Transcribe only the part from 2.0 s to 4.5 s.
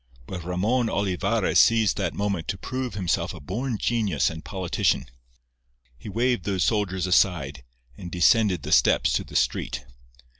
moment to prove himself a born genius and